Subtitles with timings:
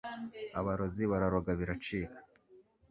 [0.59, 2.19] abarozi bararoga biracika